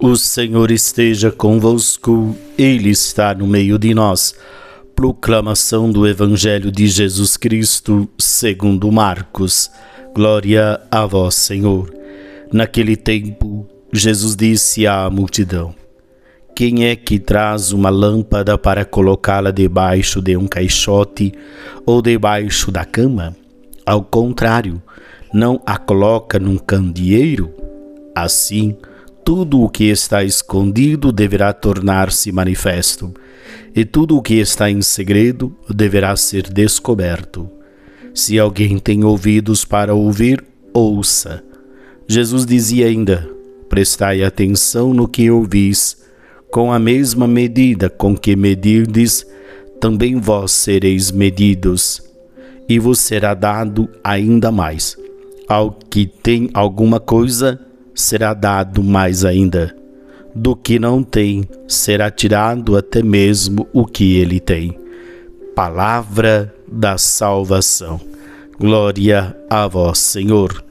[0.00, 4.32] O Senhor esteja convosco, Ele está no meio de nós.
[4.94, 9.68] Proclamação do Evangelho de Jesus Cristo, segundo Marcos.
[10.14, 11.92] Glória a vós, Senhor.
[12.52, 15.74] Naquele tempo, Jesus disse à multidão:
[16.54, 21.32] Quem é que traz uma lâmpada para colocá-la debaixo de um caixote
[21.84, 23.36] ou debaixo da cama?
[23.84, 24.80] Ao contrário,
[25.34, 27.52] não a coloca num candeeiro?
[28.14, 28.76] Assim,
[29.28, 33.12] tudo o que está escondido deverá tornar-se manifesto,
[33.76, 37.46] e tudo o que está em segredo deverá ser descoberto.
[38.14, 41.44] Se alguém tem ouvidos para ouvir, ouça.
[42.08, 43.28] Jesus dizia ainda:
[43.68, 45.98] Prestai atenção no que ouvis,
[46.50, 49.26] com a mesma medida com que medirdes,
[49.78, 52.02] também vós sereis medidos,
[52.66, 54.96] e vos será dado ainda mais.
[55.46, 57.67] Ao que tem alguma coisa,
[58.00, 59.74] será dado mais ainda.
[60.34, 64.78] Do que não tem, será tirado até mesmo o que ele tem.
[65.54, 68.00] Palavra da salvação.
[68.58, 70.64] Glória a vós, Senhor.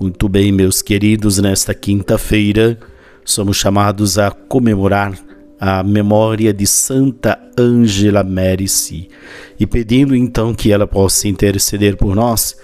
[0.00, 2.78] Muito bem, meus queridos, nesta quinta-feira
[3.24, 5.12] somos chamados a comemorar
[5.60, 9.08] a memória de Santa Ângela Mérici
[9.60, 12.56] e pedindo então que ela possa interceder por nós.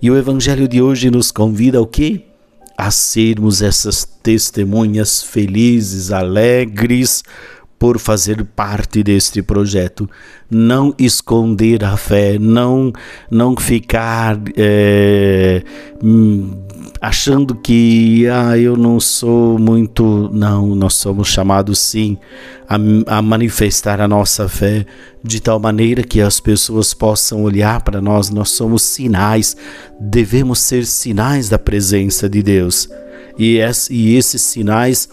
[0.00, 2.25] E o evangelho de hoje nos convida ao quê?
[2.76, 7.22] A sermos essas testemunhas felizes, alegres
[7.78, 10.08] por fazer parte deste projeto.
[10.50, 12.92] Não esconder a fé, não,
[13.30, 15.62] não ficar é,
[17.00, 20.30] achando que ah, eu não sou muito.
[20.32, 22.16] Não, nós somos chamados sim
[22.68, 24.86] a, a manifestar a nossa fé
[25.22, 28.30] de tal maneira que as pessoas possam olhar para nós.
[28.30, 29.56] Nós somos sinais,
[30.00, 32.88] devemos ser sinais da presença de Deus.
[33.38, 35.08] E, es, esses sinais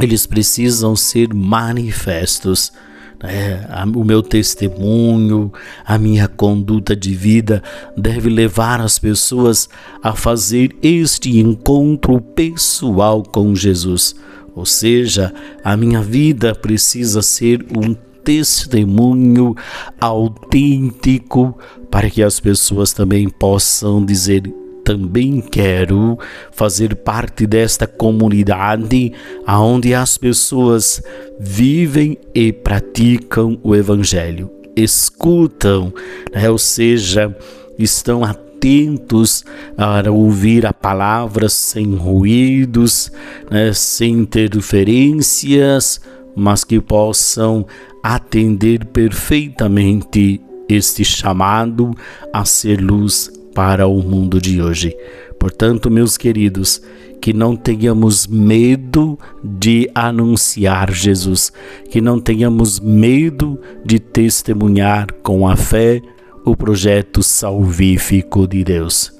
[0.00, 2.72] eles precisam ser manifestos.
[3.24, 3.60] É,
[3.94, 5.52] o meu testemunho,
[5.84, 7.62] a minha conduta de vida
[7.96, 9.68] deve levar as pessoas
[10.02, 14.16] a fazer este encontro pessoal com Jesus.
[14.56, 15.32] Ou seja,
[15.62, 17.94] a minha vida precisa ser um
[18.24, 19.54] testemunho
[20.00, 21.56] autêntico
[21.90, 24.52] para que as pessoas também possam dizer
[24.84, 26.18] também quero
[26.50, 29.12] fazer parte desta comunidade
[29.46, 31.02] onde as pessoas
[31.38, 35.92] vivem e praticam o Evangelho, escutam,
[36.32, 36.50] né?
[36.50, 37.34] ou seja,
[37.78, 39.44] estão atentos
[39.76, 43.10] a ouvir a palavra sem ruídos,
[43.50, 43.72] né?
[43.72, 46.00] sem interferências,
[46.34, 47.66] mas que possam
[48.02, 51.94] atender perfeitamente este chamado
[52.32, 54.96] a ser luz para o mundo de hoje.
[55.38, 56.80] Portanto, meus queridos,
[57.20, 61.52] que não tenhamos medo de anunciar Jesus,
[61.88, 66.02] que não tenhamos medo de testemunhar com a fé
[66.44, 69.12] o projeto salvífico de Deus.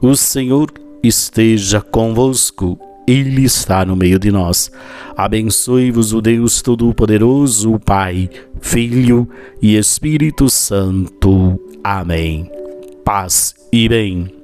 [0.00, 0.72] O Senhor
[1.02, 2.78] esteja convosco.
[3.06, 4.70] Ele está no meio de nós.
[5.16, 9.28] Abençoe-vos o Deus Todo-Poderoso, Pai, Filho
[9.60, 11.60] e Espírito Santo.
[11.82, 12.61] Amém
[13.04, 14.41] paz e bem.